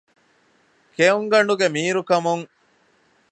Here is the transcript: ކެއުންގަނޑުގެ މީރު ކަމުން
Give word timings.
ކެއުންގަނޑުގެ 0.95 1.67
މީރު 1.75 2.01
ކަމުން 2.09 2.45